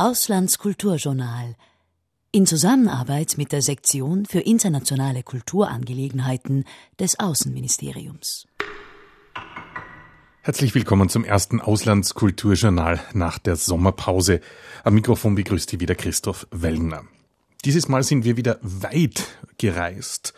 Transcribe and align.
Auslandskulturjournal 0.00 1.56
in 2.32 2.46
Zusammenarbeit 2.46 3.34
mit 3.36 3.52
der 3.52 3.60
Sektion 3.60 4.24
für 4.24 4.40
internationale 4.40 5.22
Kulturangelegenheiten 5.22 6.64
des 6.98 7.20
Außenministeriums. 7.20 8.46
Herzlich 10.40 10.74
willkommen 10.74 11.10
zum 11.10 11.22
ersten 11.22 11.60
Auslandskulturjournal 11.60 12.98
nach 13.12 13.38
der 13.38 13.56
Sommerpause. 13.56 14.40
Am 14.84 14.94
Mikrofon 14.94 15.34
begrüßt 15.34 15.68
Sie 15.68 15.80
wieder 15.80 15.94
Christoph 15.94 16.46
Wellner. 16.50 17.04
Dieses 17.66 17.88
Mal 17.88 18.02
sind 18.02 18.24
wir 18.24 18.38
wieder 18.38 18.58
weit 18.62 19.26
gereist. 19.58 20.32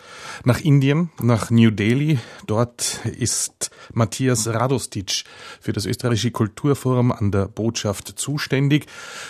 Nach 0.45 0.61
Indien, 0.61 1.11
nach 1.21 1.50
New 1.50 1.71
Delhi. 1.71 2.18
Dort 2.48 3.00
ist 3.04 3.71
Matthias 3.93 4.48
Radostic 4.48 5.22
für 5.61 5.72
das 5.72 5.86
österreichische 5.86 6.32
Kulturforum 6.32 7.12
an 7.12 7.31
der 7.31 7.46
Botschaft 7.46 8.18
zuständig. 8.18 8.86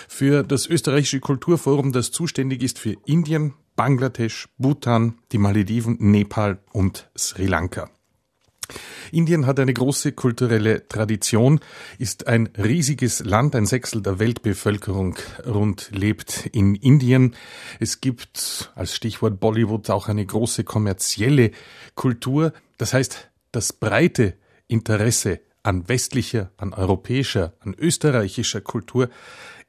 Für 0.07 0.41
das 0.41 0.65
österreichische 0.65 1.19
Kulturforum, 1.19 1.91
das 1.91 2.09
zuständig 2.09 2.63
ist 2.63 2.79
für 2.79 2.95
Indien, 3.05 3.53
Bangladesch, 3.75 4.47
Bhutan, 4.57 5.19
die 5.31 5.37
Malediven, 5.37 5.97
Nepal 5.99 6.59
und 6.71 7.11
Sri 7.15 7.45
Lanka. 7.45 7.91
Indien 9.11 9.45
hat 9.45 9.59
eine 9.59 9.73
große 9.73 10.13
kulturelle 10.13 10.87
Tradition, 10.87 11.59
ist 11.99 12.27
ein 12.27 12.49
riesiges 12.57 13.19
Land, 13.19 13.55
ein 13.55 13.65
Sechstel 13.65 14.01
der 14.01 14.19
Weltbevölkerung 14.19 15.17
rund 15.45 15.89
lebt 15.93 16.47
in 16.51 16.75
Indien. 16.75 17.35
Es 17.79 18.01
gibt 18.01 18.71
als 18.75 18.95
Stichwort 18.95 19.39
Bollywood 19.39 19.89
auch 19.89 20.07
eine 20.07 20.25
große 20.25 20.63
kommerzielle 20.63 21.51
Kultur. 21.95 22.53
Das 22.77 22.93
heißt, 22.93 23.29
das 23.51 23.73
breite 23.73 24.33
Interesse 24.67 25.41
an 25.63 25.87
westlicher, 25.87 26.49
an 26.57 26.73
europäischer, 26.73 27.53
an 27.61 27.73
österreichischer 27.77 28.59
Kultur 28.59 29.07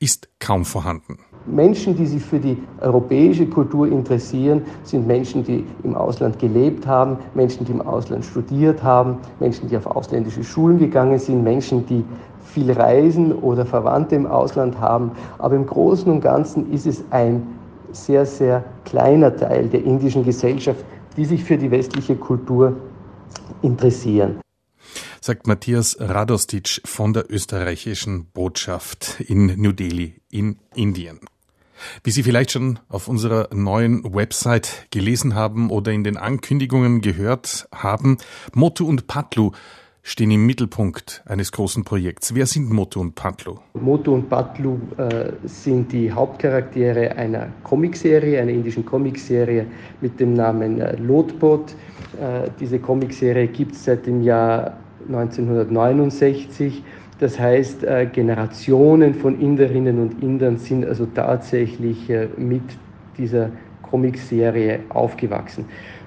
ist 0.01 0.29
kaum 0.41 0.65
vorhanden. 0.65 1.19
Menschen, 1.47 1.97
die 1.97 2.07
sich 2.07 2.23
für 2.23 2.41
die 2.41 2.57
europäische 2.81 3.47
Kultur 3.47 3.87
interessieren, 3.87 4.63
sind 4.83 5.07
Menschen, 5.07 5.45
die 5.45 5.65
im 5.85 5.95
Ausland 5.95 6.39
gelebt 6.39 6.87
haben, 6.87 7.19
Menschen, 7.35 7.65
die 7.65 7.73
im 7.73 7.83
Ausland 7.83 8.25
studiert 8.25 8.83
haben, 8.83 9.19
Menschen, 9.39 9.69
die 9.69 9.77
auf 9.77 9.87
ausländische 9.87 10.43
Schulen 10.43 10.79
gegangen 10.79 11.19
sind, 11.19 11.45
Menschen, 11.45 11.87
die 11.87 12.05
viel 12.45 12.73
reisen 12.73 13.33
oder 13.33 13.65
Verwandte 13.65 14.17
im 14.17 14.27
Ausland 14.27 14.79
haben. 14.81 15.13
Aber 15.39 15.55
im 15.55 15.67
Großen 15.67 16.11
und 16.11 16.21
Ganzen 16.21 16.73
ist 16.73 16.87
es 16.87 17.05
ein 17.11 17.47
sehr, 17.93 18.27
sehr 18.27 18.65
kleiner 18.85 19.37
Teil 19.37 19.69
der 19.69 19.85
indischen 19.85 20.25
Gesellschaft, 20.25 20.85
die 21.17 21.25
sich 21.25 21.45
für 21.45 21.57
die 21.57 21.71
westliche 21.71 22.17
Kultur 22.17 22.75
interessieren 23.63 24.44
sagt 25.25 25.47
Matthias 25.47 25.97
Radostic 25.99 26.83
von 26.85 27.15
der 27.15 27.31
österreichischen 27.31 28.27
Botschaft 28.35 29.21
in 29.27 29.47
New 29.57 29.73
Delhi 29.73 30.17
in 30.31 30.59
Indien. 30.75 31.19
Wie 32.03 32.11
Sie 32.11 32.23
vielleicht 32.23 32.51
schon 32.51 32.79
auf 32.91 33.09
unserer 33.09 33.49
neuen 33.55 34.05
Website 34.15 34.87
gelesen 34.91 35.35
haben 35.35 35.71
oder 35.71 35.93
in 35.93 36.05
den 36.05 36.19
Ankündigungen 36.19 37.01
gehört 37.01 37.67
haben, 37.75 38.19
Motu 38.53 38.87
und 38.87 39.07
Patlu 39.07 39.53
stehen 40.03 40.31
im 40.31 40.45
Mittelpunkt 40.45 41.23
eines 41.25 41.53
großen 41.53 41.85
Projekts. 41.85 42.35
Wer 42.35 42.45
sind 42.45 42.71
Motu 42.71 43.01
und 43.01 43.15
Patlu? 43.15 43.57
Motu 43.73 44.13
und 44.13 44.29
Patlu 44.29 44.79
äh, 44.99 45.33
sind 45.45 45.91
die 45.91 46.13
Hauptcharaktere 46.13 47.17
einer 47.17 47.49
Comicserie, 47.63 48.43
einer 48.43 48.53
indischen 48.53 48.85
Comicserie 48.85 49.65
mit 50.03 50.21
dem 50.21 50.35
Namen 50.35 50.83
äh, 50.83 50.97
Lotbot. 50.97 51.75
Äh, 52.21 52.51
diese 52.61 52.79
Comicserie 52.79 53.49
gibt 53.49 53.73
es 53.73 53.85
seit 53.85 54.05
dem 54.05 54.23
Jahr 54.23 54.84
1969. 55.09 56.83
Das 57.21 57.39
heißt, 57.39 57.85
äh, 57.85 58.07
Generationen 58.13 59.15
von 59.15 59.41
Inderinnen 59.41 60.01
und 60.01 60.23
Indern 60.23 60.59
sind 60.59 60.85
also 60.85 61.07
tatsächlich 61.07 62.11
äh, 62.11 62.27
mit 62.37 62.63
dieser 63.17 63.51
Comicserie 63.83 64.81
aufgewachsen. 64.89 65.67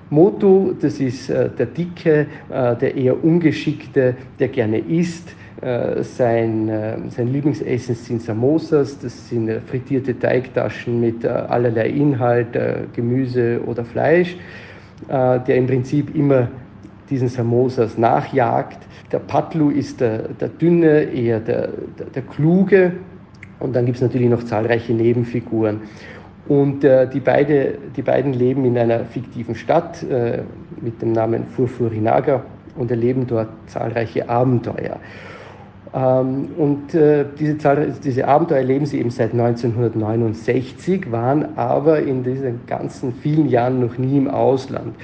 Motu, 0.10 0.74
das 0.80 1.00
ist 1.00 1.30
äh, 1.30 1.50
der 1.50 1.66
Dicke, 1.68 2.28
der 2.50 2.96
eher 2.96 3.24
Ungeschickte, 3.24 4.16
der 4.40 4.48
gerne 4.50 4.80
isst. 4.80 5.36
Sein, 5.60 6.72
sein 7.10 7.34
Lieblingsessen 7.34 7.96
sind 7.96 8.22
Samosas, 8.22 9.00
das 9.00 9.28
sind 9.28 9.50
frittierte 9.66 10.18
Teigtaschen 10.18 11.02
mit 11.02 11.26
allerlei 11.26 11.90
Inhalt, 11.90 12.50
Gemüse 12.94 13.60
oder 13.66 13.84
Fleisch, 13.84 14.38
der 15.10 15.56
im 15.56 15.66
Prinzip 15.66 16.16
immer 16.16 16.48
diesen 17.10 17.28
Samosas 17.28 17.98
nachjagt. 17.98 18.80
Der 19.12 19.20
Patlu 19.20 19.70
ist 19.70 20.02
der, 20.02 20.30
der 20.30 20.50
Dünne, 20.50 21.04
eher 21.04 21.40
der, 21.40 21.70
der, 21.98 22.08
der 22.08 22.22
Kluge. 22.24 22.94
Und 23.60 23.76
dann 23.76 23.86
gibt 23.86 23.98
es 23.98 24.02
natürlich 24.02 24.30
noch 24.30 24.44
zahlreiche 24.44 24.94
Nebenfiguren. 24.94 25.82
Und 26.48 26.84
äh, 26.84 27.10
die, 27.10 27.20
beide, 27.20 27.78
die 27.96 28.02
beiden 28.02 28.34
leben 28.34 28.64
in 28.66 28.78
einer 28.78 29.06
fiktiven 29.06 29.56
Stadt 29.56 30.04
äh, 30.04 30.44
mit 30.82 31.02
dem 31.02 31.12
Namen 31.12 31.46
Furfurinaga 31.48 32.44
und 32.76 32.92
erleben 32.92 33.28
dort 33.28 33.50
zahlreiche 33.68 34.30
Abenteuer. 34.30 34.98
Ähm, 35.94 36.50
und 36.58 36.94
äh, 36.94 37.26
diese, 37.40 37.58
Zahl, 37.58 37.94
diese 38.04 38.28
Abenteuer 38.28 38.58
erleben 38.58 38.86
sie 38.86 39.00
eben 39.00 39.10
seit 39.10 39.32
1969, 39.32 41.12
waren 41.12 41.58
aber 41.58 42.02
in 42.02 42.24
diesen 42.24 42.66
ganzen 42.66 43.14
vielen 43.14 43.48
Jahren 43.48 43.80
noch 43.80 43.98
nie 43.98 44.18
im 44.18 44.28
Ausland. 44.28 44.96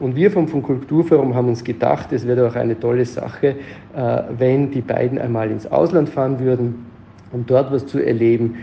Und 0.00 0.14
wir 0.14 0.30
vom, 0.30 0.46
vom 0.46 0.62
Kulturforum 0.62 1.34
haben 1.34 1.48
uns 1.48 1.64
gedacht, 1.64 2.12
es 2.12 2.26
wäre 2.26 2.48
doch 2.48 2.54
eine 2.54 2.78
tolle 2.78 3.04
Sache, 3.04 3.56
äh, 3.96 4.22
wenn 4.38 4.70
die 4.70 4.80
beiden 4.80 5.18
einmal 5.18 5.50
ins 5.50 5.66
Ausland 5.66 6.08
fahren 6.08 6.38
würden, 6.38 6.86
um 7.32 7.44
dort 7.44 7.72
was 7.72 7.86
zu 7.86 7.98
erleben. 7.98 8.56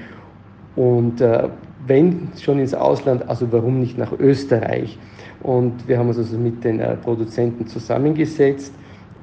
Und 0.77 1.19
äh, 1.19 1.49
wenn 1.87 2.29
schon 2.39 2.59
ins 2.59 2.73
Ausland, 2.73 3.27
also 3.27 3.51
warum 3.51 3.79
nicht 3.79 3.97
nach 3.97 4.13
Österreich? 4.17 4.97
Und 5.43 5.87
wir 5.87 5.99
haben 5.99 6.07
uns 6.07 6.17
also 6.17 6.37
mit 6.37 6.63
den 6.63 6.81
Produzenten 7.03 7.67
zusammengesetzt 7.67 8.73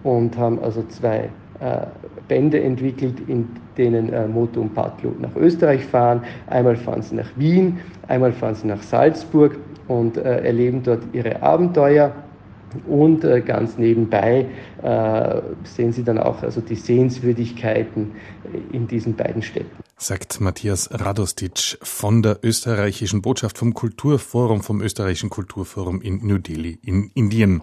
und 0.04 0.36
haben 0.36 0.62
also 0.62 0.84
zwei 0.84 1.30
Bände 2.28 2.62
entwickelt, 2.62 3.16
in 3.28 3.48
denen 3.76 4.12
äh, 4.12 4.26
Moto 4.26 4.60
und 4.60 4.74
Patlu 4.74 5.12
nach 5.20 5.34
Österreich 5.36 5.84
fahren. 5.84 6.22
Einmal 6.46 6.76
fahren 6.76 7.02
sie 7.02 7.14
nach 7.14 7.28
Wien, 7.36 7.78
einmal 8.08 8.32
fahren 8.32 8.54
sie 8.54 8.66
nach 8.66 8.82
Salzburg 8.82 9.56
und 9.88 10.16
äh, 10.16 10.44
erleben 10.44 10.82
dort 10.82 11.02
ihre 11.12 11.42
Abenteuer. 11.42 12.12
Und 12.86 13.22
äh, 13.24 13.42
ganz 13.42 13.76
nebenbei 13.76 14.46
äh, 14.82 15.42
sehen 15.64 15.92
Sie 15.92 16.02
dann 16.02 16.16
auch 16.18 16.42
also 16.42 16.62
die 16.62 16.74
Sehenswürdigkeiten 16.74 18.12
in 18.72 18.88
diesen 18.88 19.14
beiden 19.14 19.42
Städten. 19.42 19.76
Sagt 19.98 20.40
Matthias 20.40 20.88
Radostic 20.90 21.78
von 21.82 22.22
der 22.22 22.38
österreichischen 22.42 23.20
Botschaft 23.20 23.58
vom 23.58 23.74
Kulturforum, 23.74 24.62
vom 24.62 24.80
österreichischen 24.80 25.28
Kulturforum 25.28 26.00
in 26.00 26.26
New 26.26 26.38
Delhi 26.38 26.78
in 26.82 27.10
Indien. 27.14 27.62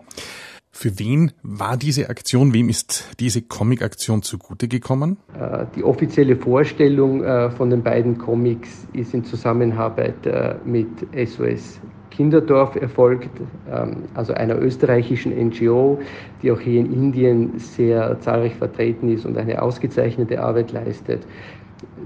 Für 0.79 0.97
wen 0.97 1.33
war 1.43 1.75
diese 1.75 2.09
Aktion, 2.09 2.53
wem 2.53 2.69
ist 2.69 3.13
diese 3.19 3.41
Comic-Aktion 3.41 4.21
zugute 4.21 4.69
gekommen? 4.69 5.17
Äh, 5.37 5.65
die 5.75 5.83
offizielle 5.83 6.37
Vorstellung 6.37 7.21
äh, 7.21 7.51
von 7.51 7.69
den 7.69 7.83
beiden 7.83 8.17
Comics 8.17 8.87
ist 8.93 9.13
in 9.13 9.25
Zusammenarbeit 9.25 10.25
äh, 10.25 10.55
mit 10.63 10.87
SOS 11.13 11.81
Kinderdorf 12.11 12.77
erfolgt, 12.77 13.29
ähm, 13.69 14.03
also 14.13 14.31
einer 14.31 14.57
österreichischen 14.57 15.33
NGO, 15.47 15.99
die 16.41 16.49
auch 16.49 16.61
hier 16.61 16.79
in 16.79 16.93
Indien 16.93 17.59
sehr 17.59 18.17
zahlreich 18.21 18.55
vertreten 18.55 19.09
ist 19.09 19.25
und 19.25 19.37
eine 19.37 19.61
ausgezeichnete 19.61 20.41
Arbeit 20.41 20.71
leistet. 20.71 21.27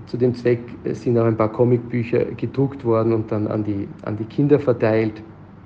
Zu 0.07 0.17
dem 0.17 0.33
Zweck 0.33 0.61
sind 0.93 1.15
auch 1.19 1.25
ein 1.25 1.37
paar 1.37 1.51
Comicbücher 1.51 2.25
gedruckt 2.25 2.83
worden 2.83 3.13
und 3.13 3.31
dann 3.31 3.45
an 3.45 3.63
die, 3.63 3.87
an 4.01 4.17
die 4.17 4.25
Kinder 4.25 4.57
verteilt. 4.57 5.21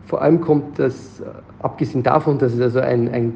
Vor 0.08 0.22
allem 0.22 0.42
kommt 0.42 0.80
das, 0.80 1.22
abgesehen 1.60 2.02
davon, 2.02 2.40
dass 2.40 2.54
es 2.54 2.62
also 2.62 2.80
ein, 2.80 3.10
ein, 3.10 3.34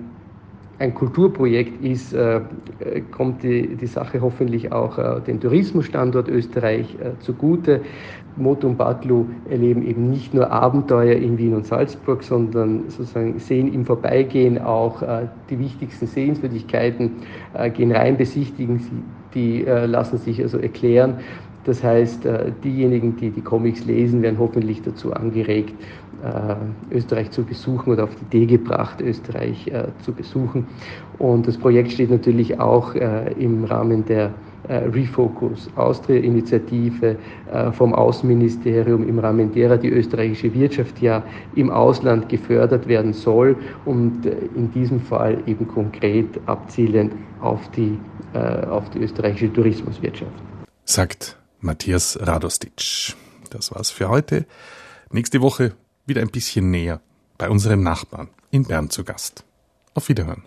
ein 0.80 0.94
Kulturprojekt 0.96 1.84
ist, 1.84 2.14
äh, 2.14 2.42
kommt 3.12 3.44
die, 3.44 3.76
die 3.76 3.86
Sache 3.86 4.22
hoffentlich 4.22 4.72
auch 4.72 4.98
äh, 4.98 5.22
den 5.22 5.40
Tourismusstandort 5.40 6.30
Österreich 6.30 6.96
äh, 6.96 7.20
zugute. 7.20 7.82
Moto 8.38 8.68
und 8.68 8.78
Batlu 8.78 9.26
erleben 9.50 9.86
eben 9.86 10.10
nicht 10.10 10.34
nur 10.34 10.50
Abenteuer 10.50 11.16
in 11.16 11.38
Wien 11.38 11.54
und 11.54 11.66
Salzburg, 11.66 12.24
sondern 12.24 12.90
sozusagen 12.90 13.38
sehen 13.40 13.74
im 13.74 13.86
Vorbeigehen 13.86 14.58
auch 14.58 15.02
äh, 15.02 15.28
die 15.50 15.60
wichtigsten 15.60 16.08
Sehenswürdigkeiten, 16.08 17.18
äh, 17.54 17.70
gehen 17.70 17.92
rein, 17.92 18.16
besichtigen 18.16 18.80
sie, 18.80 18.92
die 19.34 19.66
äh, 19.66 19.86
lassen 19.86 20.18
sich 20.18 20.42
also 20.42 20.58
erklären. 20.58 21.20
Das 21.64 21.84
heißt, 21.84 22.28
diejenigen, 22.64 23.16
die 23.18 23.30
die 23.30 23.42
Comics 23.42 23.86
lesen, 23.86 24.22
werden 24.22 24.40
hoffentlich 24.40 24.82
dazu 24.82 25.14
angeregt, 25.14 25.74
Österreich 26.92 27.32
zu 27.32 27.44
besuchen 27.44 27.94
oder 27.94 28.06
auf 28.06 28.16
die 28.16 28.38
Idee 28.38 28.58
gebracht, 28.58 29.02
Österreich 29.02 29.72
zu 30.04 30.12
besuchen. 30.12 30.68
Und 31.18 31.48
das 31.48 31.58
Projekt 31.58 31.92
steht 31.92 32.10
natürlich 32.10 32.60
auch 32.60 32.96
im 32.96 33.64
Rahmen 33.66 34.06
der 34.06 34.32
äh, 34.68 34.76
Refocus 34.90 35.70
Austria-Initiative 35.76 37.16
äh, 37.52 37.72
vom 37.72 37.96
Außenministerium, 37.96 39.08
im 39.08 39.18
Rahmen 39.18 39.52
derer 39.52 39.78
die 39.78 39.90
österreichische 39.90 40.54
Wirtschaft 40.54 41.02
ja 41.02 41.24
im 41.56 41.72
Ausland 41.72 42.30
gefördert 42.30 42.88
werden 42.88 43.12
soll 43.12 43.56
und 43.86 44.26
äh, 44.26 44.36
in 44.56 44.72
diesem 44.72 45.00
Fall 45.00 45.40
eben 45.48 45.68
konkret 45.68 46.40
abzielend 46.46 47.14
auf 47.42 47.72
die, 47.72 47.98
auf 48.70 48.88
die 48.92 49.00
österreichische 49.00 49.52
Tourismuswirtschaft. 49.52 50.32
Sagt 50.86 51.41
Matthias 51.62 52.18
Radostic. 52.20 53.16
Das 53.50 53.72
war's 53.72 53.92
für 53.92 54.10
heute. 54.10 54.46
Nächste 55.12 55.42
Woche 55.42 55.76
wieder 56.06 56.22
ein 56.22 56.32
bisschen 56.32 56.72
näher 56.72 57.02
bei 57.38 57.50
unserem 57.50 57.84
Nachbarn 57.84 58.30
in 58.50 58.64
Bern 58.64 58.90
zu 58.90 59.04
Gast. 59.04 59.44
Auf 59.94 60.10
Wiederhören. 60.10 60.44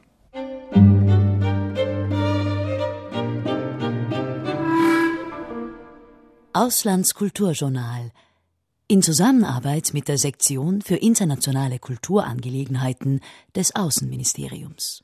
Auslandskulturjournal 6.52 8.12
in 8.86 9.02
Zusammenarbeit 9.02 9.90
mit 9.92 10.08
der 10.08 10.18
Sektion 10.18 10.82
für 10.82 10.96
internationale 10.96 11.78
Kulturangelegenheiten 11.78 13.20
des 13.56 13.74
Außenministeriums. 13.74 15.02